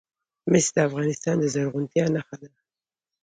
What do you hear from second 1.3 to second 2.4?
د زرغونتیا نښه